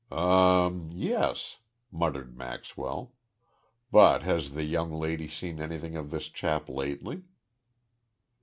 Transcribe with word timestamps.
'""Um, 0.11 0.89
yes," 0.91 1.57
muttered 1.91 2.35
Maxwell, 2.35 3.13
"but 3.91 4.23
has 4.23 4.55
the 4.55 4.63
young 4.63 4.91
lady 4.91 5.27
seen 5.27 5.59
anything 5.61 5.95
of 5.95 6.09
this 6.09 6.27
chap 6.27 6.67
lately?" 6.67 7.21